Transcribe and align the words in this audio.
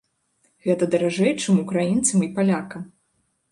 Гэта 0.67 0.87
даражэй, 0.95 1.29
чым 1.41 1.61
украінцам 1.65 2.27
і 2.31 2.33
палякам. 2.41 2.91